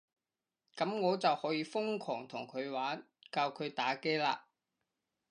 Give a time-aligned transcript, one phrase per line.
[0.75, 4.39] 噉我就可以瘋狂同佢玩，教佢打機喇